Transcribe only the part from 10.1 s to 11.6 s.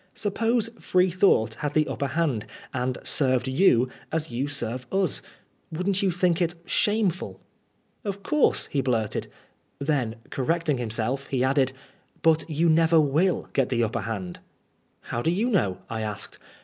correcting himself, he